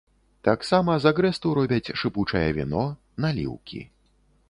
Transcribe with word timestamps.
Таксама 0.47 0.95
з 1.03 1.09
агрэсту 1.11 1.53
робяць 1.59 1.93
шыпучае 2.03 2.45
віно, 2.59 2.83
наліўкі. 3.27 3.89